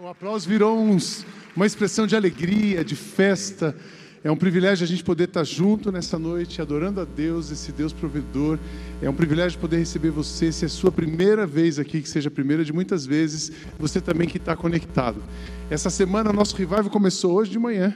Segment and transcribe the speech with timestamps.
[0.00, 1.24] O aplauso virou uns,
[1.54, 3.76] uma expressão de alegria, de festa.
[4.22, 7.92] É um privilégio a gente poder estar junto nessa noite, adorando a Deus, esse Deus
[7.92, 8.58] provedor.
[9.00, 12.28] É um privilégio poder receber você, se é a sua primeira vez aqui, que seja
[12.28, 15.22] a primeira de muitas vezes, você também que está conectado.
[15.70, 17.94] Essa semana, nosso revival começou hoje de manhã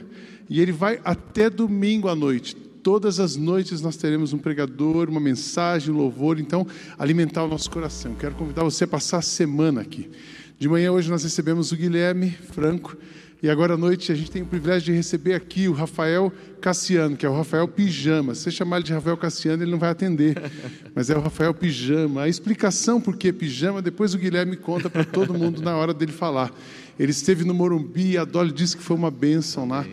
[0.49, 2.55] e ele vai até domingo à noite.
[2.55, 6.65] Todas as noites nós teremos um pregador, uma mensagem, um louvor, então
[6.97, 8.15] alimentar o nosso coração.
[8.15, 10.09] Quero convidar você a passar a semana aqui.
[10.61, 12.95] De manhã hoje nós recebemos o Guilherme Franco
[13.41, 17.17] e agora à noite a gente tem o privilégio de receber aqui o Rafael Cassiano,
[17.17, 18.35] que é o Rafael Pijama.
[18.35, 20.35] Se você chamar ele de Rafael Cassiano, ele não vai atender,
[20.93, 22.21] mas é o Rafael Pijama.
[22.21, 26.11] A explicação por que pijama, depois o Guilherme conta para todo mundo na hora dele
[26.11, 26.53] falar.
[26.99, 29.83] Ele esteve no Morumbi, a Dolly disse que foi uma bênção lá.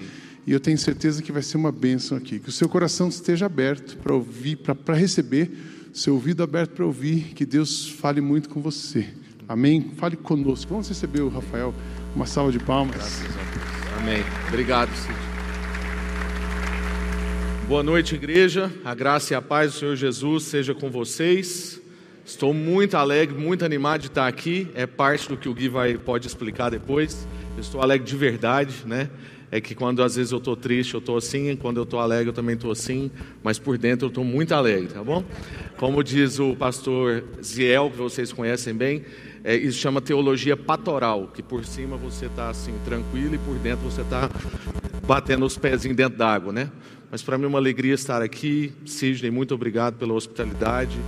[0.47, 2.39] E eu tenho certeza que vai ser uma bênção aqui.
[2.39, 5.51] Que o seu coração esteja aberto para ouvir, para receber,
[5.95, 9.07] seu ouvido aberto para ouvir, que Deus fale muito com você.
[9.49, 9.93] Amém?
[9.97, 10.69] Fale conosco.
[10.71, 11.75] Vamos receber o Rafael.
[12.15, 12.97] Uma salva de palmas.
[12.97, 13.99] Graças a Deus.
[13.99, 14.23] Amém.
[14.49, 15.15] Obrigado, Cid.
[17.67, 18.71] Boa noite, igreja.
[18.85, 21.81] A graça e a paz do Senhor Jesus seja com vocês.
[22.27, 24.69] Estou muito alegre, muito animado de estar aqui.
[24.75, 27.27] É parte do que o Gui vai, pode explicar depois.
[27.59, 29.09] Estou alegre de verdade, né?
[29.51, 32.29] É que quando às vezes eu estou triste, eu estou assim, quando eu estou alegre,
[32.29, 33.11] eu também estou assim,
[33.43, 35.25] mas por dentro eu estou muito alegre, tá bom?
[35.79, 39.05] Como diz o pastor Ziel, que vocês conhecem bem,
[39.49, 43.83] é, isso chama teologia patoral, que por cima você está assim tranquilo e por dentro
[43.91, 44.29] você está
[45.07, 46.71] batendo os pezinhos dentro d'água, né?
[47.11, 48.75] Mas para mim é uma alegria estar aqui.
[48.85, 50.99] Sidney, muito obrigado pela hospitalidade.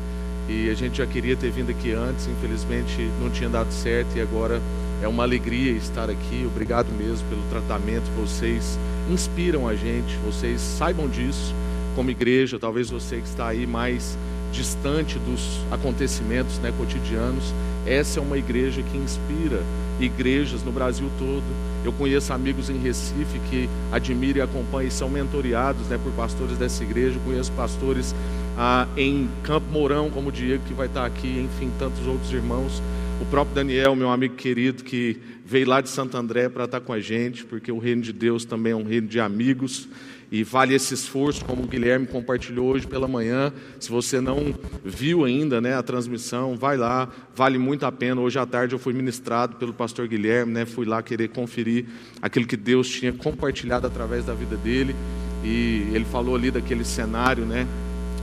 [0.49, 4.23] E a gente já queria ter vindo aqui antes, infelizmente não tinha dado certo e
[4.23, 4.59] agora
[5.03, 6.47] é uma alegria estar aqui.
[6.47, 8.05] Obrigado mesmo pelo tratamento.
[8.17, 8.79] Vocês
[9.13, 11.55] inspiram a gente, vocês saibam disso
[11.95, 12.59] como igreja.
[12.59, 14.17] Talvez você que está aí mais
[14.51, 17.53] distante dos acontecimentos né, cotidianos.
[17.87, 19.63] Essa é uma igreja que inspira
[19.99, 21.45] igrejas no Brasil todo.
[21.85, 26.57] Eu conheço amigos em Recife que admiram e acompanham e são mentoriados né, por pastores
[26.57, 27.17] dessa igreja.
[27.17, 28.15] Eu conheço pastores
[28.57, 32.83] ah, em Campo Mourão, como o Diego, que vai estar aqui, enfim, tantos outros irmãos.
[33.21, 36.93] O próprio Daniel, meu amigo querido, que veio lá de Santo André para estar com
[36.93, 39.89] a gente, porque o reino de Deus também é um reino de amigos
[40.31, 43.53] e vale esse esforço, como o Guilherme compartilhou hoje pela manhã.
[43.81, 44.55] Se você não
[44.85, 48.21] viu ainda né, a transmissão, vai lá, vale muito a pena.
[48.21, 51.87] Hoje à tarde eu fui ministrado pelo pastor Guilherme, né, fui lá querer conferir
[52.23, 54.95] aquilo que Deus tinha compartilhado através da vida dele.
[55.43, 57.67] E ele falou ali daquele cenário, né,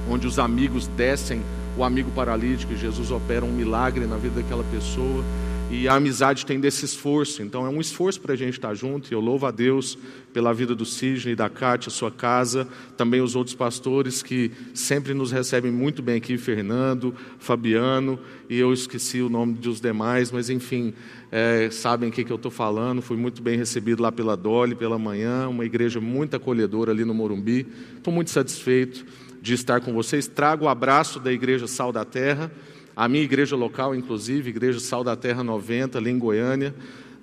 [0.09, 1.41] onde os amigos descem
[1.77, 5.23] o amigo paralítico e Jesus opera um milagre na vida daquela pessoa.
[5.69, 9.11] E a amizade tem desse esforço, então é um esforço para a gente estar junto.
[9.11, 9.97] E eu louvo a Deus
[10.31, 15.29] pela vida do Sidney, da Cátia, sua casa, também os outros pastores que sempre nos
[15.29, 18.17] recebem muito bem aqui, Fernando, Fabiano,
[18.49, 20.93] e eu esqueci o nome dos demais, mas enfim,
[21.29, 23.01] é, sabem o que, que eu estou falando.
[23.01, 27.13] Fui muito bem recebido lá pela Dolly pela manhã, uma igreja muito acolhedora ali no
[27.13, 27.67] Morumbi.
[27.97, 29.05] Estou muito satisfeito
[29.41, 30.27] de estar com vocês.
[30.27, 32.49] Trago o abraço da Igreja Sal da Terra
[32.97, 36.73] a minha igreja local, inclusive, Igreja Sal da Terra 90, ali em Goiânia,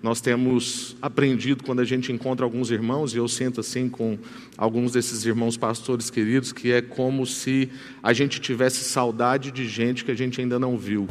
[0.01, 4.17] nós temos aprendido quando a gente encontra alguns irmãos, e eu sinto assim com
[4.57, 7.69] alguns desses irmãos pastores queridos, que é como se
[8.01, 11.09] a gente tivesse saudade de gente que a gente ainda não viu.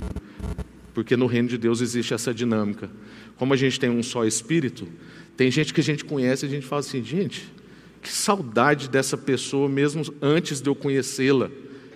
[0.94, 2.90] Porque no reino de Deus existe essa dinâmica.
[3.36, 4.88] Como a gente tem um só espírito,
[5.36, 7.52] tem gente que a gente conhece e a gente fala assim, gente,
[8.02, 11.52] que saudade dessa pessoa mesmo antes de eu conhecê-la.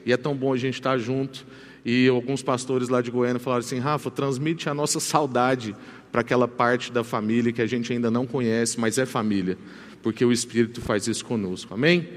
[0.05, 1.45] E é tão bom a gente estar junto.
[1.89, 5.73] E alguns pastores lá de Goiânia falaram assim: Rafa, transmite a nossa saudade
[6.11, 9.57] para aquela parte da família que a gente ainda não conhece, mas é família,
[10.03, 11.73] porque o Espírito faz isso conosco.
[11.73, 12.09] Amém?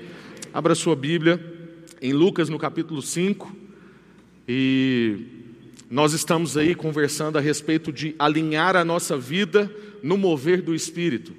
[0.53, 1.41] Abra sua Bíblia
[2.03, 3.55] em Lucas no capítulo 5
[4.49, 5.19] e
[5.89, 11.33] nós estamos aí conversando a respeito de alinhar a nossa vida no mover do Espírito.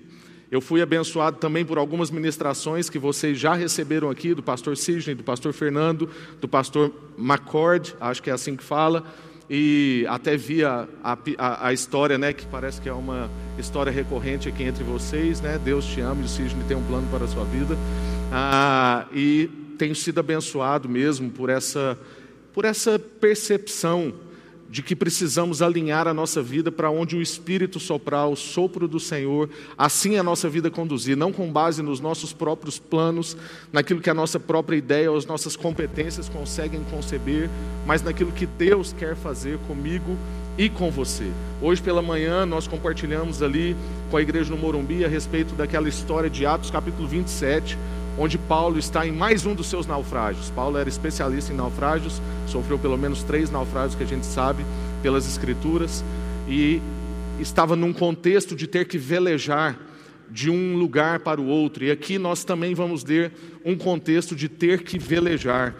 [0.51, 5.15] Eu fui abençoado também por algumas ministrações que vocês já receberam aqui, do pastor Sidney,
[5.15, 6.09] do pastor Fernando,
[6.41, 9.01] do pastor McCord, acho que é assim que fala,
[9.49, 14.49] e até vi a, a, a, história, né, que parece que é uma história recorrente
[14.49, 17.27] aqui entre vocês, né, Deus te ama e o Sidney tem um plano para a
[17.29, 17.77] sua vida,
[18.29, 21.97] ah, e tenho sido abençoado mesmo por essa,
[22.53, 24.13] por essa percepção
[24.71, 29.01] de que precisamos alinhar a nossa vida para onde o Espírito soprar, o sopro do
[29.01, 33.35] Senhor, assim a nossa vida conduzir, não com base nos nossos próprios planos,
[33.73, 37.49] naquilo que a nossa própria ideia ou as nossas competências conseguem conceber,
[37.85, 40.17] mas naquilo que Deus quer fazer comigo
[40.57, 41.29] e com você.
[41.61, 43.75] Hoje pela manhã nós compartilhamos ali
[44.09, 47.77] com a igreja no Morumbi a respeito daquela história de Atos capítulo 27,
[48.17, 50.49] onde Paulo está em mais um dos seus naufrágios.
[50.49, 54.65] Paulo era especialista em naufrágios, sofreu pelo menos três naufrágios que a gente sabe
[55.01, 56.03] pelas escrituras,
[56.47, 56.81] e
[57.39, 59.77] estava num contexto de ter que velejar
[60.29, 61.83] de um lugar para o outro.
[61.83, 63.31] E aqui nós também vamos ter
[63.65, 65.75] um contexto de ter que velejar.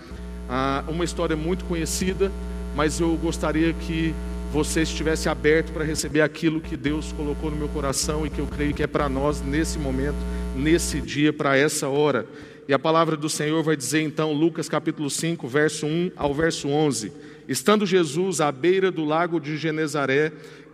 [0.50, 2.32] Ah, uma história muito conhecida,
[2.76, 4.14] mas eu gostaria que
[4.52, 8.48] você estivesse aberto para receber aquilo que Deus colocou no meu coração e que eu
[8.48, 10.18] creio que é para nós nesse momento,
[10.56, 12.26] nesse dia, para essa hora.
[12.68, 16.68] E a palavra do Senhor vai dizer então, Lucas capítulo 5, verso 1 ao verso
[16.70, 17.12] 11:
[17.48, 20.32] Estando Jesus à beira do lago de Genezaré,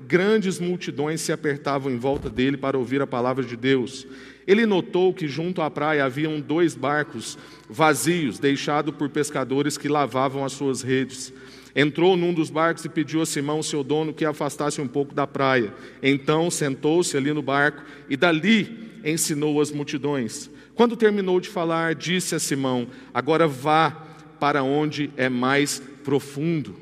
[0.08, 4.06] grandes multidões se apertavam em volta dele para ouvir a palavra de Deus.
[4.46, 7.38] Ele notou que junto à praia haviam dois barcos
[7.70, 11.34] vazios, deixados por pescadores que lavavam as suas redes.
[11.76, 15.28] Entrou num dos barcos e pediu a Simão, seu dono, que afastasse um pouco da
[15.28, 15.74] praia.
[16.02, 20.50] Então sentou-se ali no barco e dali ensinou as multidões.
[20.76, 23.92] Quando terminou de falar, disse a Simão: Agora vá
[24.40, 26.76] para onde é mais profundo.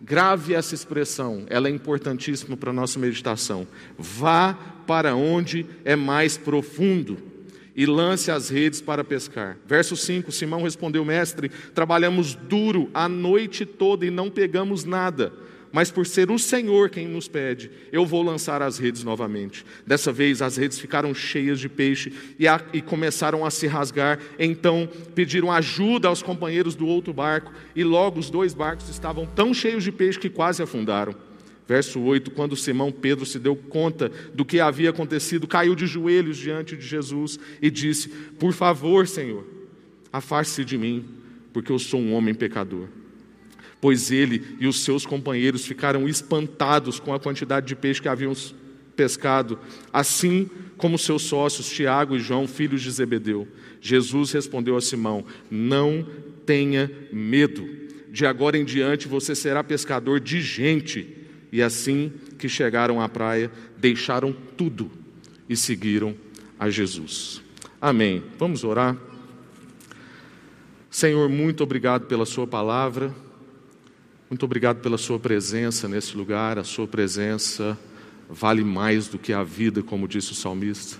[0.00, 3.66] Grave essa expressão, ela é importantíssima para a nossa meditação.
[3.98, 4.54] Vá
[4.86, 7.18] para onde é mais profundo
[7.76, 9.56] e lance as redes para pescar.
[9.66, 15.32] Verso 5: Simão respondeu, mestre, trabalhamos duro a noite toda e não pegamos nada.
[15.72, 19.64] Mas por ser o Senhor quem nos pede, eu vou lançar as redes novamente.
[19.86, 24.18] Dessa vez as redes ficaram cheias de peixe e, a, e começaram a se rasgar.
[24.38, 29.54] Então pediram ajuda aos companheiros do outro barco, e logo os dois barcos estavam tão
[29.54, 31.14] cheios de peixe que quase afundaram.
[31.68, 36.36] Verso 8: Quando Simão Pedro se deu conta do que havia acontecido, caiu de joelhos
[36.36, 39.46] diante de Jesus e disse: Por favor, Senhor,
[40.12, 41.04] afaste-se de mim,
[41.52, 42.88] porque eu sou um homem pecador.
[43.80, 48.34] Pois ele e os seus companheiros ficaram espantados com a quantidade de peixe que haviam
[48.94, 49.58] pescado,
[49.92, 53.48] assim como seus sócios Tiago e João, filhos de Zebedeu.
[53.80, 56.06] Jesus respondeu a Simão: Não
[56.44, 57.66] tenha medo,
[58.10, 61.16] de agora em diante você será pescador de gente.
[61.52, 64.90] E assim que chegaram à praia, deixaram tudo
[65.48, 66.14] e seguiram
[66.58, 67.42] a Jesus.
[67.80, 68.22] Amém.
[68.38, 68.96] Vamos orar.
[70.90, 73.14] Senhor, muito obrigado pela Sua palavra,
[74.30, 76.56] muito obrigado pela Sua presença nesse lugar.
[76.56, 77.76] A Sua presença
[78.28, 80.98] vale mais do que a vida, como disse o salmista.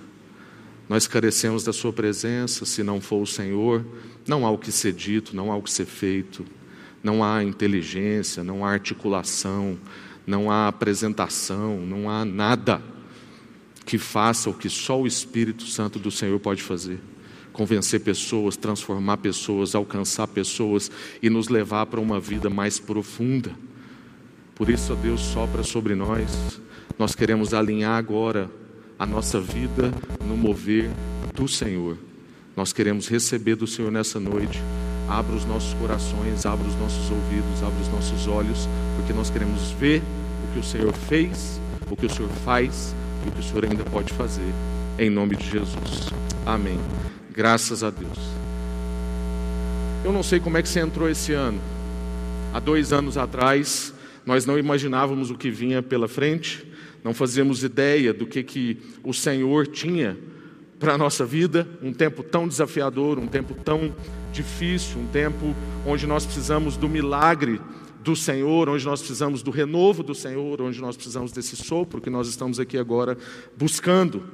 [0.88, 3.86] Nós carecemos da Sua presença, se não for o Senhor,
[4.26, 6.44] não há o que ser dito, não há o que ser feito,
[7.04, 9.78] não há inteligência, não há articulação,
[10.26, 12.82] não há apresentação, não há nada
[13.86, 16.98] que faça o que só o Espírito Santo do Senhor pode fazer.
[17.52, 20.90] Convencer pessoas, transformar pessoas, alcançar pessoas
[21.22, 23.50] e nos levar para uma vida mais profunda.
[24.54, 26.60] Por isso, ó Deus, sopra sobre nós.
[26.98, 28.50] Nós queremos alinhar agora
[28.98, 29.90] a nossa vida
[30.22, 30.90] no mover
[31.34, 31.96] do Senhor.
[32.54, 34.60] Nós queremos receber do Senhor nessa noite.
[35.08, 39.70] Abra os nossos corações, abra os nossos ouvidos, abra os nossos olhos, porque nós queremos
[39.72, 40.02] ver
[40.44, 41.58] o que o Senhor fez,
[41.90, 42.94] o que o Senhor faz
[43.24, 44.52] e o que o Senhor ainda pode fazer.
[44.98, 46.10] Em nome de Jesus.
[46.44, 46.78] Amém.
[47.32, 48.18] Graças a Deus.
[50.04, 51.60] Eu não sei como é que você entrou esse ano.
[52.52, 53.94] Há dois anos atrás,
[54.26, 56.66] nós não imaginávamos o que vinha pela frente,
[57.04, 60.18] não fazíamos ideia do que, que o Senhor tinha
[60.80, 63.94] para a nossa vida, um tempo tão desafiador, um tempo tão
[64.32, 65.54] difícil, um tempo
[65.86, 67.60] onde nós precisamos do milagre
[68.02, 72.10] do Senhor, onde nós precisamos do renovo do Senhor, onde nós precisamos desse sopro que
[72.10, 73.16] nós estamos aqui agora
[73.56, 74.24] buscando.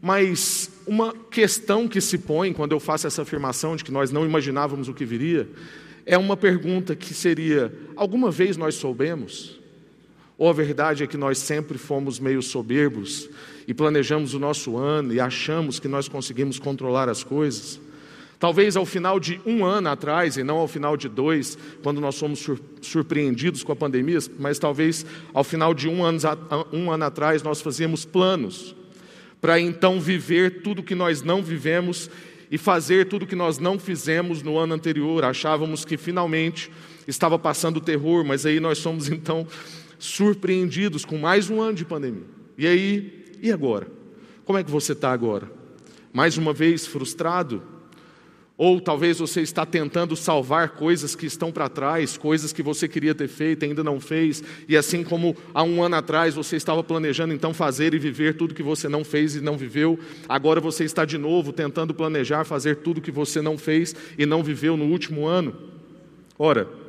[0.00, 4.24] Mas uma questão que se põe quando eu faço essa afirmação de que nós não
[4.24, 5.48] imaginávamos o que viria,
[6.04, 9.60] é uma pergunta que seria: alguma vez nós soubemos?
[10.38, 13.28] Ou a verdade é que nós sempre fomos meio soberbos
[13.66, 17.80] e planejamos o nosso ano e achamos que nós conseguimos controlar as coisas?
[18.38, 22.18] Talvez ao final de um ano atrás, e não ao final de dois, quando nós
[22.18, 22.46] fomos
[22.82, 26.18] surpreendidos com a pandemia, mas talvez ao final de um ano,
[26.70, 28.76] um ano atrás nós fazíamos planos
[29.40, 32.10] para então viver tudo que nós não vivemos
[32.50, 35.24] e fazer tudo que nós não fizemos no ano anterior.
[35.24, 36.70] Achávamos que finalmente
[37.06, 39.46] estava passando o terror, mas aí nós somos então
[39.98, 42.26] surpreendidos com mais um ano de pandemia.
[42.58, 43.86] E aí, e agora?
[44.44, 45.50] Como é que você está agora?
[46.12, 47.62] Mais uma vez frustrado?
[48.58, 53.14] Ou talvez você está tentando salvar coisas que estão para trás, coisas que você queria
[53.14, 56.82] ter feito e ainda não fez, e assim como há um ano atrás você estava
[56.82, 60.84] planejando então fazer e viver tudo que você não fez e não viveu, agora você
[60.84, 64.86] está de novo tentando planejar fazer tudo que você não fez e não viveu no
[64.86, 65.54] último ano.
[66.38, 66.85] Ora,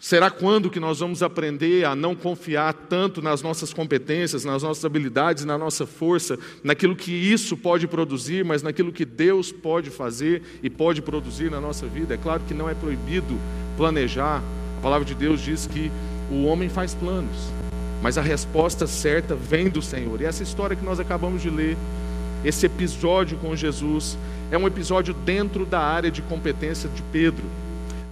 [0.00, 4.84] Será quando que nós vamos aprender a não confiar tanto nas nossas competências, nas nossas
[4.84, 10.42] habilidades, na nossa força, naquilo que isso pode produzir, mas naquilo que Deus pode fazer
[10.62, 12.14] e pode produzir na nossa vida?
[12.14, 13.36] É claro que não é proibido
[13.76, 14.40] planejar.
[14.78, 15.90] A palavra de Deus diz que
[16.30, 17.36] o homem faz planos,
[18.00, 20.20] mas a resposta certa vem do Senhor.
[20.20, 21.76] E essa história que nós acabamos de ler,
[22.44, 24.16] esse episódio com Jesus,
[24.52, 27.44] é um episódio dentro da área de competência de Pedro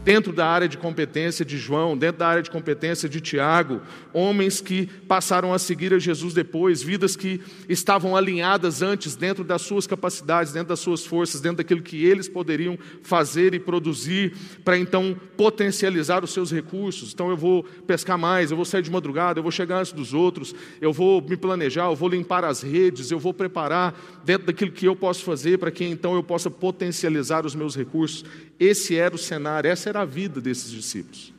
[0.07, 3.81] dentro da área de competência de João, dentro da área de competência de Tiago,
[4.13, 9.63] homens que passaram a seguir a Jesus depois, vidas que estavam alinhadas antes dentro das
[9.63, 14.33] suas capacidades, dentro das suas forças, dentro daquilo que eles poderiam fazer e produzir
[14.65, 17.13] para então potencializar os seus recursos.
[17.13, 20.15] Então eu vou pescar mais, eu vou sair de madrugada, eu vou chegar antes dos
[20.15, 23.93] outros, eu vou me planejar, eu vou limpar as redes, eu vou preparar
[24.25, 28.25] dentro daquilo que eu posso fazer para que então eu possa potencializar os meus recursos.
[28.59, 31.33] Esse era o cenário, essa a vida desses discípulos.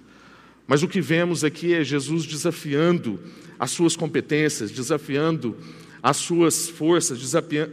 [0.68, 3.20] Mas o que vemos aqui é Jesus desafiando
[3.58, 5.56] as suas competências, desafiando
[6.04, 7.20] as suas forças,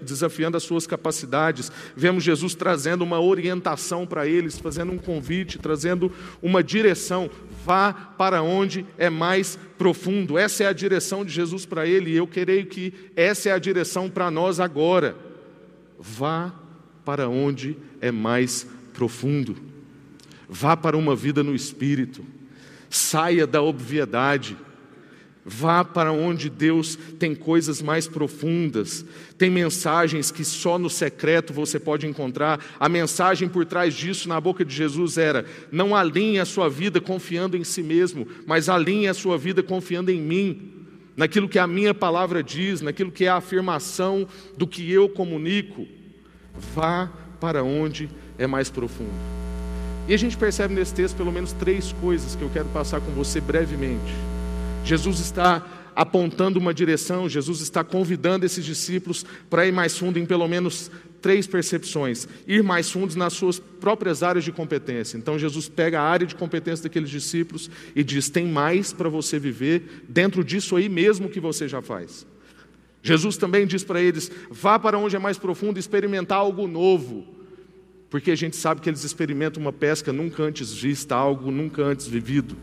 [0.02, 1.70] desafiando as suas capacidades.
[1.96, 6.10] Vemos Jesus trazendo uma orientação para eles, fazendo um convite, trazendo
[6.42, 7.30] uma direção.
[7.64, 10.38] Vá para onde é mais profundo.
[10.38, 13.58] Essa é a direção de Jesus para ele, e eu creio que essa é a
[13.58, 15.16] direção para nós agora.
[15.98, 16.52] Vá
[17.04, 19.73] para onde é mais profundo.
[20.48, 22.24] Vá para uma vida no espírito.
[22.90, 24.56] Saia da obviedade.
[25.46, 29.04] Vá para onde Deus tem coisas mais profundas,
[29.36, 32.64] tem mensagens que só no secreto você pode encontrar.
[32.80, 36.98] A mensagem por trás disso na boca de Jesus era: não alinhe a sua vida
[36.98, 40.72] confiando em si mesmo, mas alinhe a sua vida confiando em mim,
[41.14, 45.86] naquilo que a minha palavra diz, naquilo que é a afirmação do que eu comunico.
[46.74, 48.08] Vá para onde
[48.38, 49.43] é mais profundo.
[50.06, 53.10] E a gente percebe nesse texto pelo menos três coisas que eu quero passar com
[53.12, 54.12] você brevemente.
[54.84, 55.64] Jesus está
[55.96, 60.90] apontando uma direção, Jesus está convidando esses discípulos para ir mais fundo em pelo menos
[61.22, 65.16] três percepções, ir mais fundos nas suas próprias áreas de competência.
[65.16, 69.38] Então Jesus pega a área de competência daqueles discípulos e diz: tem mais para você
[69.38, 72.26] viver dentro disso aí mesmo que você já faz.
[73.02, 77.33] Jesus também diz para eles: vá para onde é mais profundo experimentar algo novo
[78.14, 82.06] porque a gente sabe que eles experimentam uma pesca nunca antes vista, algo nunca antes
[82.06, 82.56] vivido.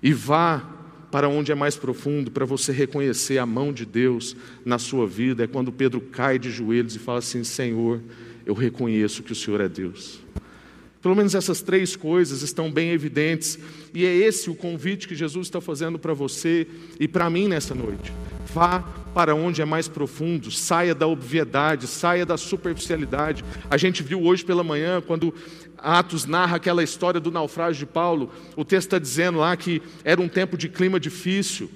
[0.00, 0.64] E vá
[1.10, 5.42] para onde é mais profundo, para você reconhecer a mão de Deus na sua vida.
[5.42, 8.00] É quando Pedro cai de joelhos e fala assim: Senhor,
[8.46, 10.20] eu reconheço que o Senhor é Deus.
[11.02, 13.58] Pelo menos essas três coisas estão bem evidentes,
[13.92, 16.64] e é esse o convite que Jesus está fazendo para você
[17.00, 18.12] e para mim nessa noite.
[18.54, 23.44] Vá para onde é mais profundo, saia da obviedade, saia da superficialidade.
[23.70, 25.34] A gente viu hoje pela manhã, quando
[25.76, 30.20] Atos narra aquela história do naufrágio de Paulo, o texto está dizendo lá que era
[30.20, 31.70] um tempo de clima difícil.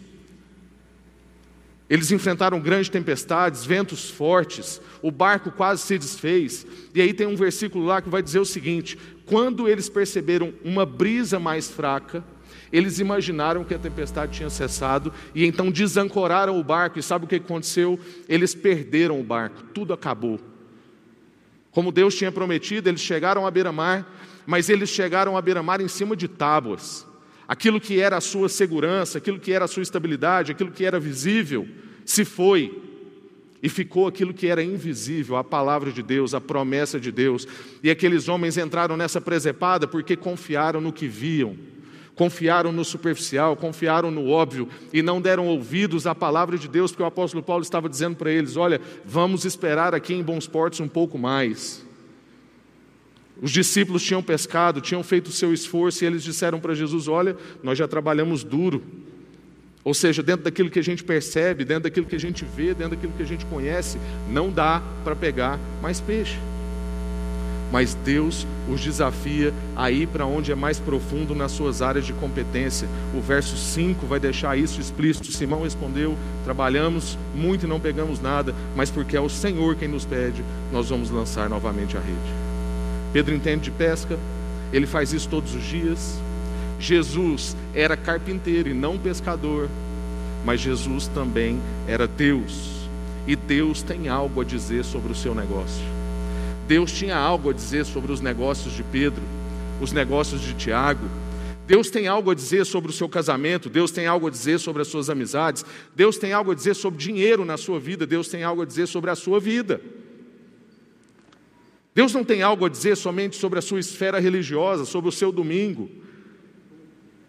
[1.88, 6.66] Eles enfrentaram grandes tempestades, ventos fortes, o barco quase se desfez.
[6.94, 10.86] E aí tem um versículo lá que vai dizer o seguinte: quando eles perceberam uma
[10.86, 12.24] brisa mais fraca,
[12.72, 16.98] eles imaginaram que a tempestade tinha cessado e então desancoraram o barco.
[16.98, 18.00] E sabe o que aconteceu?
[18.26, 20.40] Eles perderam o barco, tudo acabou.
[21.70, 24.10] Como Deus tinha prometido, eles chegaram à beira-mar,
[24.46, 27.06] mas eles chegaram à beira-mar em cima de tábuas.
[27.46, 30.98] Aquilo que era a sua segurança, aquilo que era a sua estabilidade, aquilo que era
[30.98, 31.68] visível,
[32.06, 32.80] se foi.
[33.62, 37.46] E ficou aquilo que era invisível, a palavra de Deus, a promessa de Deus.
[37.82, 41.56] E aqueles homens entraram nessa presepada porque confiaram no que viam
[42.14, 47.02] confiaram no superficial, confiaram no óbvio e não deram ouvidos à palavra de Deus, porque
[47.02, 50.88] o apóstolo Paulo estava dizendo para eles: olha, vamos esperar aqui em Bons Portos um
[50.88, 51.84] pouco mais.
[53.40, 57.36] Os discípulos tinham pescado, tinham feito o seu esforço e eles disseram para Jesus: olha,
[57.62, 58.82] nós já trabalhamos duro.
[59.84, 62.90] Ou seja, dentro daquilo que a gente percebe, dentro daquilo que a gente vê, dentro
[62.90, 63.98] daquilo que a gente conhece,
[64.30, 66.38] não dá para pegar mais peixe
[67.72, 72.12] mas Deus os desafia a ir para onde é mais profundo nas suas áreas de
[72.12, 72.86] competência.
[73.16, 75.32] O verso 5 vai deixar isso explícito.
[75.32, 76.14] Simão respondeu:
[76.44, 80.90] Trabalhamos muito e não pegamos nada, mas porque é o Senhor quem nos pede, nós
[80.90, 82.42] vamos lançar novamente a rede.
[83.10, 84.18] Pedro entende de pesca,
[84.70, 86.20] ele faz isso todos os dias.
[86.78, 89.68] Jesus era carpinteiro e não pescador,
[90.44, 92.82] mas Jesus também era Deus.
[93.26, 95.91] E Deus tem algo a dizer sobre o seu negócio.
[96.72, 99.22] Deus tinha algo a dizer sobre os negócios de Pedro,
[99.78, 101.06] os negócios de Tiago.
[101.66, 104.80] Deus tem algo a dizer sobre o seu casamento, Deus tem algo a dizer sobre
[104.80, 108.42] as suas amizades, Deus tem algo a dizer sobre dinheiro na sua vida, Deus tem
[108.42, 109.82] algo a dizer sobre a sua vida.
[111.94, 115.30] Deus não tem algo a dizer somente sobre a sua esfera religiosa, sobre o seu
[115.30, 115.90] domingo.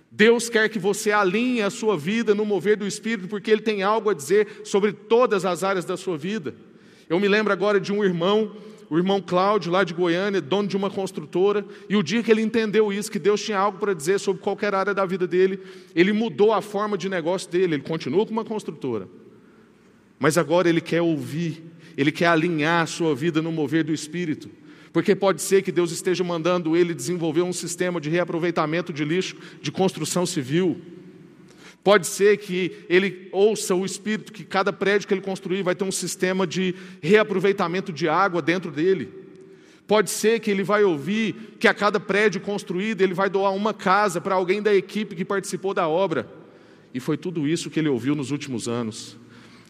[0.10, 3.84] Deus quer que você alinhe a sua vida no mover do Espírito, porque Ele tem
[3.84, 6.56] algo a dizer sobre todas as áreas da sua vida.
[7.10, 8.56] Eu me lembro agora de um irmão
[8.94, 12.44] o irmão Cláudio, lá de Goiânia, dono de uma construtora, e o dia que ele
[12.44, 15.60] entendeu isso, que Deus tinha algo para dizer sobre qualquer área da vida dele,
[15.96, 19.08] ele mudou a forma de negócio dele, ele continua com uma construtora.
[20.20, 21.64] Mas agora ele quer ouvir,
[21.98, 24.48] ele quer alinhar a sua vida no mover do Espírito.
[24.92, 29.36] Porque pode ser que Deus esteja mandando ele desenvolver um sistema de reaproveitamento de lixo
[29.60, 30.80] de construção civil.
[31.84, 35.84] Pode ser que ele ouça o Espírito que cada prédio que ele construir vai ter
[35.84, 39.10] um sistema de reaproveitamento de água dentro dele.
[39.86, 43.74] Pode ser que ele vai ouvir que a cada prédio construído ele vai doar uma
[43.74, 46.26] casa para alguém da equipe que participou da obra.
[46.94, 49.18] E foi tudo isso que ele ouviu nos últimos anos.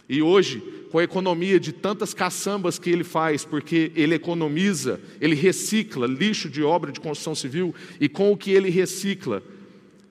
[0.07, 5.33] E hoje, com a economia de tantas caçambas que ele faz, porque ele economiza, ele
[5.33, 9.41] recicla lixo de obra de construção civil, e com o que ele recicla,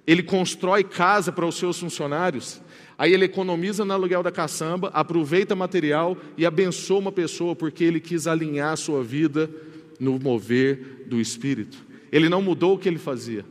[0.06, 2.60] ele constrói casa para os seus funcionários,
[2.98, 8.00] aí ele economiza no aluguel da caçamba, aproveita material e abençoa uma pessoa porque ele
[8.00, 9.50] quis alinhar a sua vida
[10.00, 11.78] no mover do Espírito.
[12.10, 13.44] Ele não mudou o que ele fazia,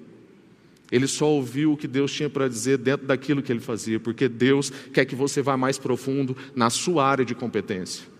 [0.92, 4.28] ele só ouviu o que Deus tinha para dizer dentro daquilo que ele fazia, porque
[4.28, 8.12] Deus quer que você vá mais profundo na sua área de competência.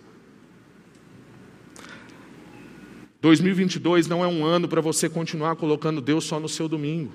[3.20, 7.12] 2022 não é um ano para você continuar colocando Deus só no seu domingo.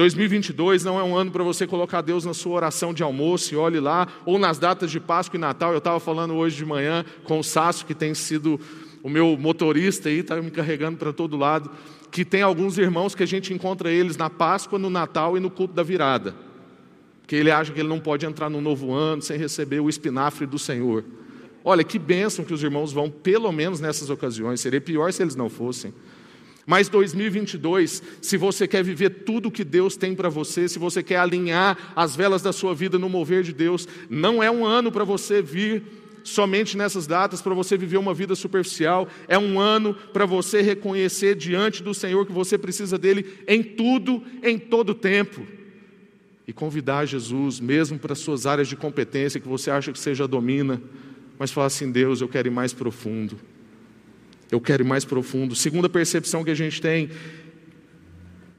[0.00, 3.56] 2022 não é um ano para você colocar Deus na sua oração de almoço e
[3.58, 5.72] olhe lá, ou nas datas de Páscoa e Natal.
[5.72, 8.58] Eu estava falando hoje de manhã com o Sasso, que tem sido
[9.02, 11.70] o meu motorista aí, está me carregando para todo lado,
[12.10, 15.50] que tem alguns irmãos que a gente encontra eles na Páscoa, no Natal e no
[15.50, 16.34] culto da virada.
[17.26, 20.46] Que ele acha que ele não pode entrar no novo ano sem receber o espinafre
[20.46, 21.04] do Senhor.
[21.62, 24.62] Olha, que bênção que os irmãos vão, pelo menos nessas ocasiões.
[24.62, 25.92] Seria pior se eles não fossem.
[26.70, 31.16] Mas 2022, se você quer viver tudo que Deus tem para você, se você quer
[31.16, 35.02] alinhar as velas da sua vida no mover de Deus, não é um ano para
[35.02, 35.82] você vir
[36.22, 41.34] somente nessas datas para você viver uma vida superficial, é um ano para você reconhecer
[41.34, 45.44] diante do Senhor que você precisa dele em tudo, em todo tempo.
[46.46, 50.80] E convidar Jesus, mesmo para suas áreas de competência que você acha que já domina,
[51.36, 53.36] mas falar assim: Deus, eu quero ir mais profundo.
[54.50, 55.54] Eu quero ir mais profundo.
[55.54, 57.10] Segunda percepção que a gente tem,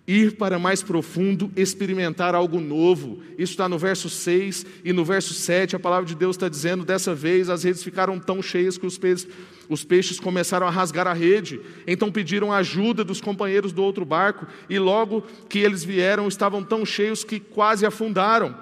[0.07, 3.21] ir para mais profundo, experimentar algo novo.
[3.37, 6.83] Isso está no verso 6 e no verso 7, a palavra de Deus está dizendo:
[6.83, 9.27] dessa vez as redes ficaram tão cheias que os peixes,
[9.69, 11.61] os peixes começaram a rasgar a rede.
[11.85, 16.85] Então pediram ajuda dos companheiros do outro barco, e logo que eles vieram, estavam tão
[16.85, 18.55] cheios que quase afundaram.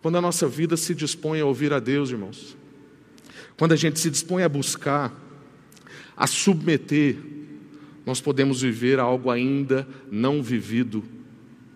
[0.00, 2.56] Quando a nossa vida se dispõe a ouvir a Deus, irmãos,
[3.56, 5.12] quando a gente se dispõe a buscar,
[6.18, 7.16] a submeter,
[8.04, 11.04] nós podemos viver algo ainda não vivido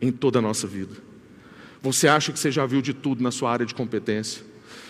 [0.01, 0.97] em toda a nossa vida.
[1.81, 4.43] Você acha que você já viu de tudo na sua área de competência?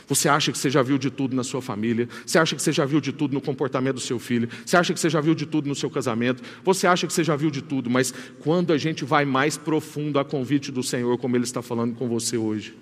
[0.08, 2.08] Você acha que você já viu de tudo na sua família?
[2.24, 4.48] Você acha que você já viu de tudo no comportamento do seu filho?
[4.64, 6.42] Você acha que você já viu de tudo no seu casamento?
[6.64, 7.90] Você acha que você já viu de tudo?
[7.90, 11.94] Mas quando a gente vai mais profundo a convite do Senhor, como Ele está falando
[11.94, 12.74] com você hoje,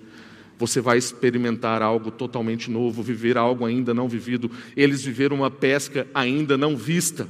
[0.61, 4.51] você vai experimentar algo totalmente novo, viver algo ainda não vivido.
[4.77, 7.27] Eles viveram uma pesca ainda não vista.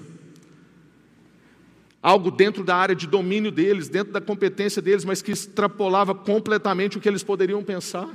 [2.03, 6.97] Algo dentro da área de domínio deles, dentro da competência deles, mas que extrapolava completamente
[6.97, 8.09] o que eles poderiam pensar.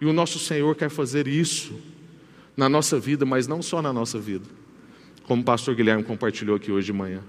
[0.00, 1.72] E o nosso Senhor quer fazer isso
[2.56, 4.46] na nossa vida, mas não só na nossa vida,
[5.22, 7.20] como o pastor Guilherme compartilhou aqui hoje de manhã.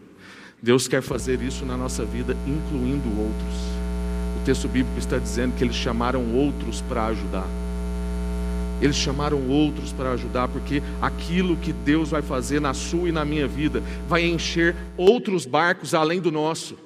[0.60, 3.85] Deus quer fazer isso na nossa vida, incluindo outros
[4.46, 7.48] texto bíblico está dizendo que eles chamaram outros para ajudar.
[8.80, 13.26] Eles chamaram outros para ajudar, porque aquilo que Deus vai fazer na sua e na
[13.26, 16.78] minha vida vai encher outros barcos além do nosso.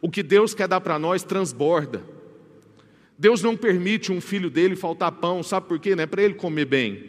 [0.00, 2.02] O que Deus quer dar para nós transborda.
[3.18, 5.96] Deus não permite um filho dele faltar pão, sabe por quê?
[5.96, 7.02] Não é para ele comer bem,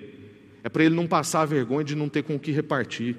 [0.63, 3.15] é para ele não passar vergonha de não ter com o que repartir.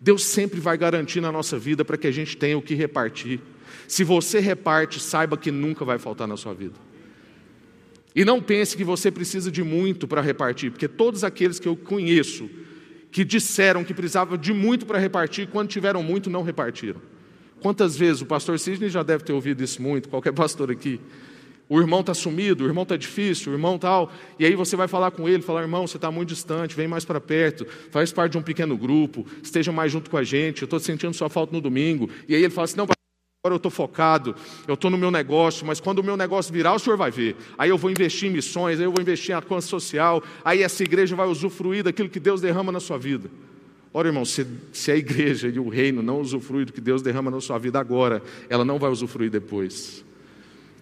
[0.00, 3.40] Deus sempre vai garantir na nossa vida para que a gente tenha o que repartir.
[3.88, 6.74] Se você reparte, saiba que nunca vai faltar na sua vida.
[8.14, 11.76] E não pense que você precisa de muito para repartir, porque todos aqueles que eu
[11.76, 12.48] conheço
[13.10, 17.00] que disseram que precisavam de muito para repartir, quando tiveram muito, não repartiram.
[17.60, 21.00] Quantas vezes o pastor Sidney já deve ter ouvido isso muito, qualquer pastor aqui.
[21.68, 24.12] O irmão está sumido, o irmão está difícil, o irmão tal.
[24.38, 27.04] E aí você vai falar com ele, falar, irmão, você está muito distante, vem mais
[27.04, 30.66] para perto, faz parte de um pequeno grupo, esteja mais junto com a gente, eu
[30.66, 32.08] estou sentindo sua falta no domingo.
[32.28, 32.86] E aí ele fala assim, não,
[33.46, 34.34] Agora eu estou focado,
[34.66, 37.36] eu estou no meu negócio, mas quando o meu negócio virar, o senhor vai ver.
[37.56, 40.82] Aí eu vou investir em missões, aí eu vou investir em ação social, aí essa
[40.82, 43.30] igreja vai usufruir daquilo que Deus derrama na sua vida.
[43.94, 47.30] Ora, irmão, se, se a igreja e o reino não usufruem do que Deus derrama
[47.30, 50.04] na sua vida agora, ela não vai usufruir depois.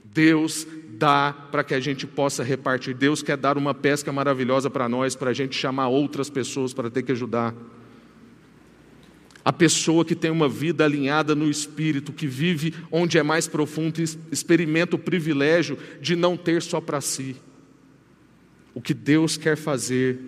[0.03, 2.94] Deus dá para que a gente possa repartir.
[2.94, 6.88] Deus quer dar uma pesca maravilhosa para nós, para a gente chamar outras pessoas para
[6.88, 7.55] ter que ajudar.
[9.44, 14.02] A pessoa que tem uma vida alinhada no espírito, que vive onde é mais profundo,
[14.33, 17.37] experimenta o privilégio de não ter só para si.
[18.72, 20.18] O que Deus quer fazer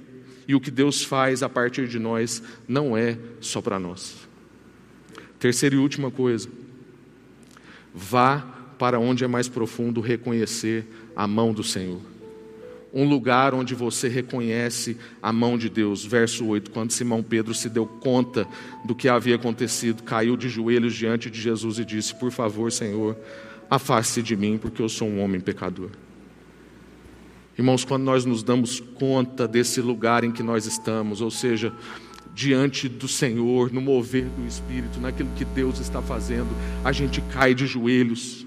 [0.47, 4.17] e o que Deus faz a partir de nós não é só para nós.
[5.39, 6.49] Terceira e última coisa,
[7.95, 8.41] vá
[8.79, 12.16] para onde é mais profundo reconhecer a mão do Senhor.
[12.99, 16.03] Um lugar onde você reconhece a mão de Deus.
[16.03, 18.49] Verso 8: Quando Simão Pedro se deu conta
[18.87, 23.15] do que havia acontecido, caiu de joelhos diante de Jesus e disse: Por favor, Senhor,
[23.69, 25.91] afaste-se de mim, porque eu sou um homem pecador.
[27.59, 31.75] Irmãos, quando nós nos damos conta desse lugar em que nós estamos, ou seja,
[32.35, 36.49] diante do Senhor, no mover do Espírito, naquilo que Deus está fazendo,
[36.83, 38.46] a gente cai de joelhos.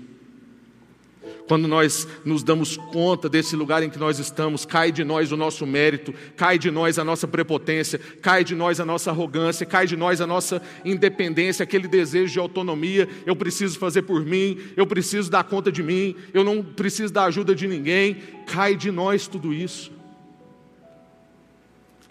[1.49, 5.35] Quando nós nos damos conta desse lugar em que nós estamos, cai de nós o
[5.35, 9.87] nosso mérito, cai de nós a nossa prepotência, cai de nós a nossa arrogância, cai
[9.87, 13.09] de nós a nossa independência, aquele desejo de autonomia.
[13.25, 17.23] Eu preciso fazer por mim, eu preciso dar conta de mim, eu não preciso da
[17.23, 18.17] ajuda de ninguém.
[18.45, 19.91] Cai de nós tudo isso.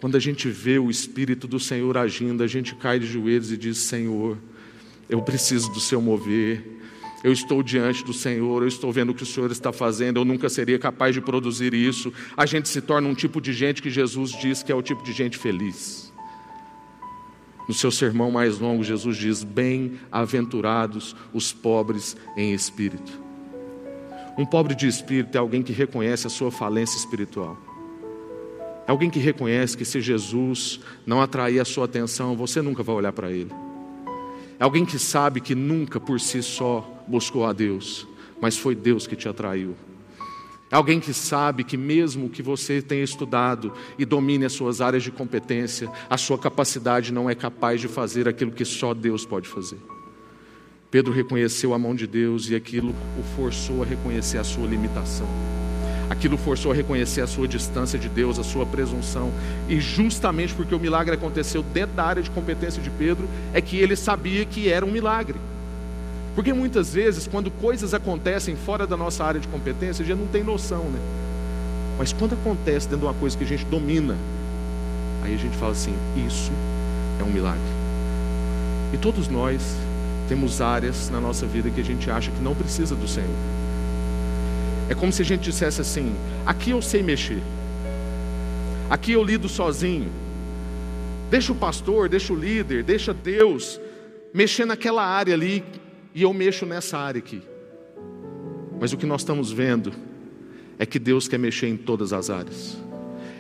[0.00, 3.56] Quando a gente vê o Espírito do Senhor agindo, a gente cai de joelhos e
[3.56, 4.36] diz: Senhor,
[5.08, 6.77] eu preciso do seu mover.
[7.22, 10.24] Eu estou diante do Senhor, eu estou vendo o que o Senhor está fazendo, eu
[10.24, 12.12] nunca seria capaz de produzir isso.
[12.36, 15.02] A gente se torna um tipo de gente que Jesus diz que é o tipo
[15.02, 16.12] de gente feliz.
[17.68, 23.20] No seu sermão mais longo, Jesus diz: Bem-aventurados os pobres em espírito.
[24.38, 27.58] Um pobre de espírito é alguém que reconhece a sua falência espiritual.
[28.86, 32.94] É alguém que reconhece que se Jesus não atrair a sua atenção, você nunca vai
[32.94, 33.50] olhar para ele.
[34.58, 38.06] É alguém que sabe que nunca por si só buscou a Deus,
[38.40, 39.74] mas foi Deus que te atraiu.
[40.70, 45.02] É alguém que sabe que, mesmo que você tenha estudado e domine as suas áreas
[45.02, 49.48] de competência, a sua capacidade não é capaz de fazer aquilo que só Deus pode
[49.48, 49.78] fazer.
[50.90, 55.26] Pedro reconheceu a mão de Deus e aquilo o forçou a reconhecer a sua limitação.
[56.10, 59.30] Aquilo forçou a reconhecer a sua distância de Deus, a sua presunção.
[59.68, 63.76] E justamente porque o milagre aconteceu dentro da área de competência de Pedro, é que
[63.76, 65.38] ele sabia que era um milagre.
[66.38, 70.28] Porque muitas vezes, quando coisas acontecem fora da nossa área de competência, a gente não
[70.28, 71.00] tem noção, né?
[71.98, 74.16] Mas quando acontece dentro de uma coisa que a gente domina,
[75.24, 75.92] aí a gente fala assim:
[76.28, 76.52] isso
[77.20, 77.58] é um milagre.
[78.94, 79.60] E todos nós
[80.28, 83.26] temos áreas na nossa vida que a gente acha que não precisa do Senhor.
[84.88, 86.14] É como se a gente dissesse assim:
[86.46, 87.42] aqui eu sei mexer,
[88.88, 90.08] aqui eu lido sozinho.
[91.32, 93.80] Deixa o pastor, deixa o líder, deixa Deus
[94.32, 95.64] mexer naquela área ali
[96.18, 97.40] e eu mexo nessa área aqui.
[98.80, 99.92] Mas o que nós estamos vendo
[100.76, 102.76] é que Deus quer mexer em todas as áreas.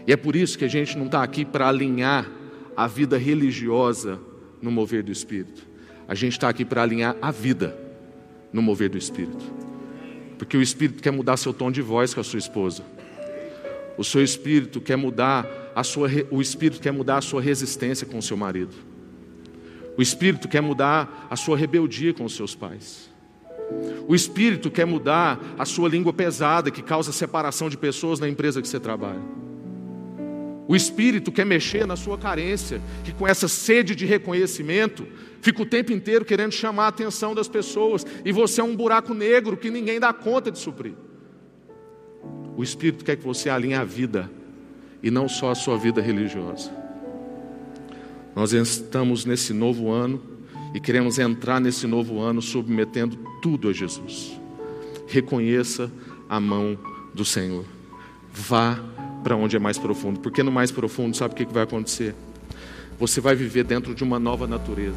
[0.06, 2.30] E é por isso que a gente não está aqui para alinhar
[2.76, 4.20] a vida religiosa
[4.62, 5.66] no mover do Espírito.
[6.06, 7.76] A gente está aqui para alinhar a vida
[8.52, 9.44] no mover do Espírito.
[10.38, 12.84] Porque o Espírito quer mudar seu tom de voz com a sua esposa.
[13.96, 18.18] O seu Espírito quer mudar a sua, o Espírito quer mudar a sua resistência com
[18.18, 18.87] o seu marido.
[19.98, 23.10] O Espírito quer mudar a sua rebeldia com os seus pais.
[24.06, 28.62] O Espírito quer mudar a sua língua pesada que causa separação de pessoas na empresa
[28.62, 29.20] que você trabalha.
[30.68, 35.04] O Espírito quer mexer na sua carência, que com essa sede de reconhecimento,
[35.40, 39.12] fica o tempo inteiro querendo chamar a atenção das pessoas, e você é um buraco
[39.12, 40.94] negro que ninguém dá conta de suprir.
[42.56, 44.30] O Espírito quer que você alinhe a vida,
[45.02, 46.77] e não só a sua vida religiosa.
[48.34, 50.20] Nós estamos nesse novo ano
[50.74, 54.38] e queremos entrar nesse novo ano submetendo tudo a Jesus.
[55.06, 55.90] Reconheça
[56.28, 56.78] a mão
[57.14, 57.64] do Senhor.
[58.32, 58.78] Vá
[59.24, 62.14] para onde é mais profundo, porque no mais profundo, sabe o que vai acontecer?
[62.98, 64.96] Você vai viver dentro de uma nova natureza.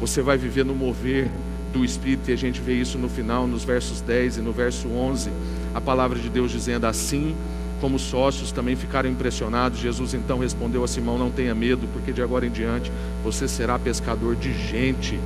[0.00, 1.30] Você vai viver no mover
[1.72, 4.88] do Espírito, e a gente vê isso no final, nos versos 10 e no verso
[4.88, 5.30] 11,
[5.74, 7.34] a palavra de Deus dizendo assim
[7.82, 9.80] como sócios também ficaram impressionados.
[9.80, 12.92] Jesus então respondeu a Simão: Não tenha medo, porque de agora em diante
[13.24, 15.18] você será pescador de gente.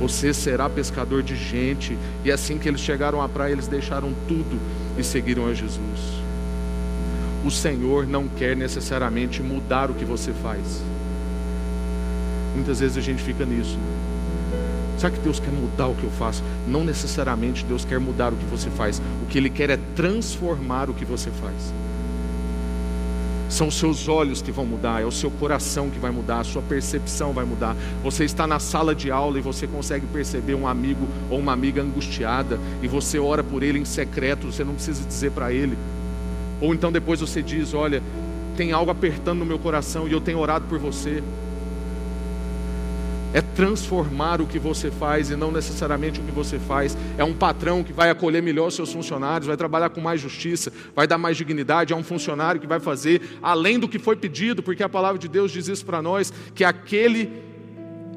[0.00, 1.98] Você será pescador de gente.
[2.24, 4.58] E assim que eles chegaram à praia, eles deixaram tudo
[4.96, 6.22] e seguiram a Jesus.
[7.44, 10.82] O Senhor não quer necessariamente mudar o que você faz.
[12.54, 13.78] Muitas vezes a gente fica nisso.
[15.00, 16.42] Será que Deus quer mudar o que eu faço?
[16.68, 19.00] Não necessariamente Deus quer mudar o que você faz.
[19.22, 21.72] O que Ele quer é transformar o que você faz.
[23.48, 26.44] São os seus olhos que vão mudar, é o seu coração que vai mudar, a
[26.44, 27.74] sua percepção vai mudar.
[28.04, 31.80] Você está na sala de aula e você consegue perceber um amigo ou uma amiga
[31.80, 35.78] angustiada e você ora por ele em secreto, você não precisa dizer para ele.
[36.60, 38.02] Ou então depois você diz: Olha,
[38.54, 41.22] tem algo apertando no meu coração e eu tenho orado por você
[43.32, 46.96] é transformar o que você faz e não necessariamente o que você faz.
[47.16, 50.72] É um patrão que vai acolher melhor os seus funcionários, vai trabalhar com mais justiça,
[50.94, 51.92] vai dar mais dignidade.
[51.92, 55.28] É um funcionário que vai fazer além do que foi pedido, porque a palavra de
[55.28, 57.30] Deus diz isso para nós: que aquele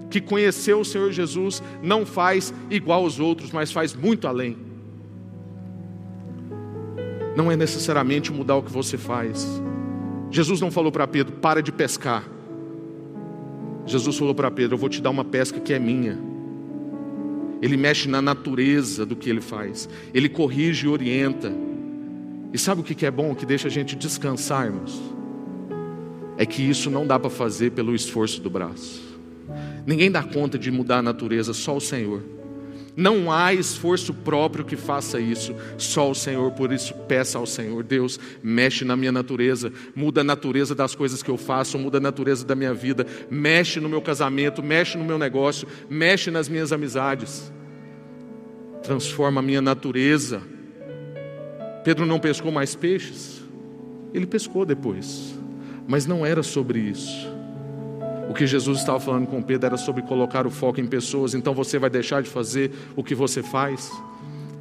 [0.09, 4.57] que conheceu o Senhor Jesus não faz igual aos outros, mas faz muito além.
[7.35, 9.61] Não é necessariamente mudar o que você faz.
[10.29, 12.32] Jesus não falou para Pedro: para de pescar.
[13.85, 16.17] Jesus falou para Pedro: Eu vou te dar uma pesca que é minha.
[17.61, 21.53] Ele mexe na natureza do que ele faz, ele corrige e orienta.
[22.51, 25.01] E sabe o que é bom, que deixa a gente descansar, irmãos?
[26.37, 29.01] É que isso não dá para fazer pelo esforço do braço.
[29.85, 32.21] Ninguém dá conta de mudar a natureza, só o Senhor.
[32.95, 36.51] Não há esforço próprio que faça isso, só o Senhor.
[36.51, 41.23] Por isso, peça ao Senhor: Deus, mexe na minha natureza, muda a natureza das coisas
[41.23, 45.03] que eu faço, muda a natureza da minha vida, mexe no meu casamento, mexe no
[45.03, 47.51] meu negócio, mexe nas minhas amizades,
[48.83, 50.41] transforma a minha natureza.
[51.83, 53.41] Pedro não pescou mais peixes,
[54.13, 55.33] ele pescou depois,
[55.87, 57.42] mas não era sobre isso.
[58.29, 61.33] O que Jesus estava falando com Pedro era sobre colocar o foco em pessoas.
[61.33, 63.91] Então você vai deixar de fazer o que você faz,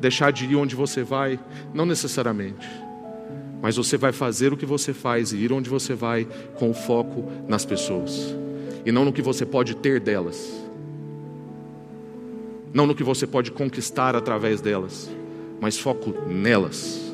[0.01, 1.39] deixar de ir onde você vai?
[1.73, 2.69] Não necessariamente.
[3.61, 6.75] Mas você vai fazer o que você faz e ir onde você vai com o
[6.75, 8.43] foco nas pessoas
[8.85, 10.53] e não no que você pode ter delas,
[12.73, 15.11] não no que você pode conquistar através delas,
[15.61, 17.12] mas foco nelas.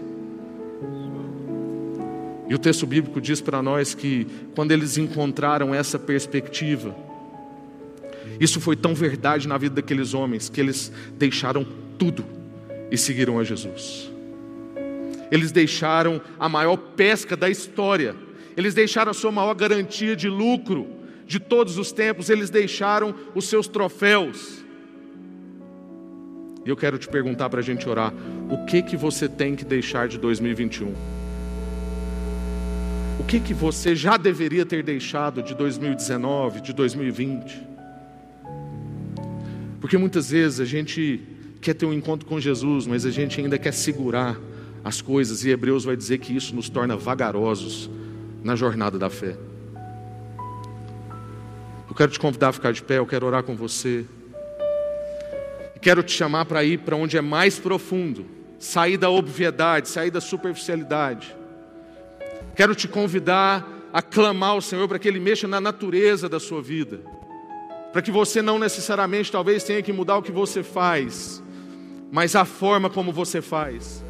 [2.49, 6.97] E o texto bíblico diz para nós que quando eles encontraram essa perspectiva,
[8.41, 11.67] isso foi tão verdade na vida daqueles homens que eles deixaram
[11.99, 12.25] tudo
[12.91, 14.11] e seguiram a Jesus.
[15.31, 18.17] Eles deixaram a maior pesca da história,
[18.57, 20.87] eles deixaram a sua maior garantia de lucro
[21.27, 24.65] de todos os tempos, eles deixaram os seus troféus.
[26.65, 28.13] E eu quero te perguntar para a gente orar:
[28.51, 31.18] o que que você tem que deixar de 2021?
[33.29, 37.63] Que, que você já deveria ter deixado de 2019, de 2020?
[39.83, 41.21] Porque muitas vezes a gente
[41.61, 44.41] quer ter um encontro com Jesus, mas a gente ainda quer segurar
[44.83, 47.91] as coisas, e Hebreus vai dizer que isso nos torna vagarosos
[48.43, 49.37] na jornada da fé.
[51.87, 54.07] Eu quero te convidar a ficar de pé, eu quero orar com você.
[55.83, 58.25] Quero te chamar para ir para onde é mais profundo,
[58.59, 61.37] sair da obviedade, sair da superficialidade.
[62.59, 66.61] Quero te convidar a clamar ao Senhor para que Ele mexa na natureza da sua
[66.61, 67.01] vida,
[67.93, 71.41] para que você não necessariamente talvez tenha que mudar o que você faz,
[72.11, 74.05] mas a forma como você faz,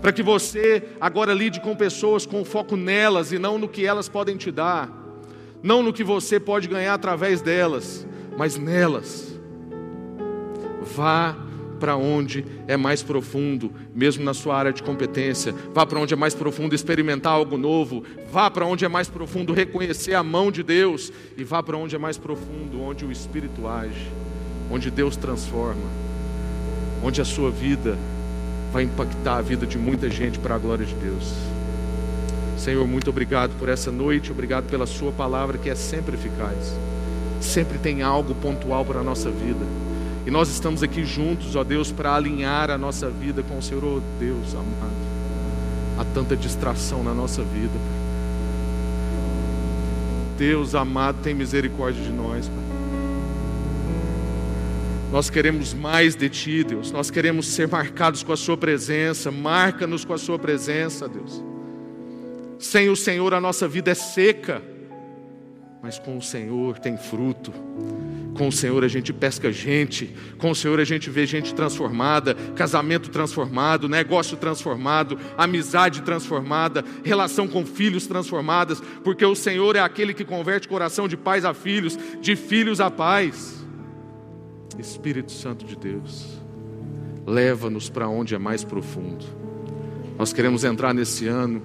[0.00, 4.08] para que você agora lide com pessoas com foco nelas e não no que elas
[4.08, 4.90] podem te dar,
[5.62, 8.04] não no que você pode ganhar através delas,
[8.36, 9.40] mas nelas.
[10.82, 11.36] Vá
[11.82, 15.52] para onde é mais profundo, mesmo na sua área de competência.
[15.74, 18.04] Vá para onde é mais profundo experimentar algo novo.
[18.30, 21.12] Vá para onde é mais profundo reconhecer a mão de Deus.
[21.36, 24.08] E vá para onde é mais profundo, onde o Espírito age,
[24.70, 25.82] onde Deus transforma,
[27.02, 27.98] onde a sua vida
[28.72, 31.32] vai impactar a vida de muita gente para a glória de Deus.
[32.56, 36.76] Senhor, muito obrigado por essa noite, obrigado pela Sua palavra que é sempre eficaz,
[37.40, 39.91] sempre tem algo pontual para a nossa vida.
[40.26, 43.84] E nós estamos aqui juntos, ó Deus, para alinhar a nossa vida com o Senhor,
[43.84, 45.12] ó Deus amado.
[45.98, 48.02] Há tanta distração na nossa vida, Pai.
[50.38, 52.62] Deus amado, tem misericórdia de nós, Pai.
[55.12, 56.90] Nós queremos mais de Ti, Deus.
[56.90, 59.30] Nós queremos ser marcados com a Sua presença.
[59.30, 61.44] Marca-nos com a Sua presença, Deus.
[62.58, 64.62] Sem o Senhor, a nossa vida é seca,
[65.82, 67.52] mas com o Senhor tem fruto.
[68.34, 72.34] Com o Senhor a gente pesca gente, com o Senhor a gente vê gente transformada,
[72.56, 80.14] casamento transformado, negócio transformado, amizade transformada, relação com filhos transformadas, porque o Senhor é aquele
[80.14, 83.62] que converte coração de pais a filhos, de filhos a pais.
[84.78, 86.40] Espírito Santo de Deus,
[87.26, 89.24] leva-nos para onde é mais profundo.
[90.18, 91.62] Nós queremos entrar nesse ano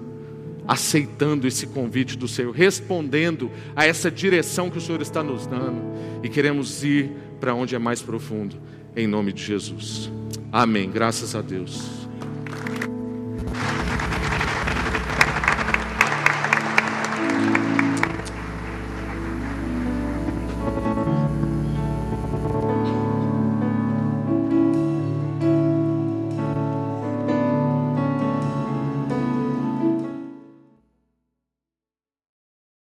[0.67, 5.81] aceitando esse convite do Senhor, respondendo a essa direção que o Senhor está nos dando
[6.23, 8.57] e queremos ir para onde é mais profundo,
[8.95, 10.11] em nome de Jesus.
[10.51, 10.89] Amém.
[10.89, 12.06] Graças a Deus.